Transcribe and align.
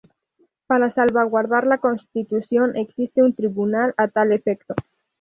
Para 0.65 0.89
salvaguardar 0.89 1.67
la 1.67 1.77
Constitución 1.77 2.75
existe 2.75 3.21
un 3.21 3.35
Tribunal 3.35 3.93
a 3.97 4.07
tal 4.07 4.31
efecto. 4.31 4.73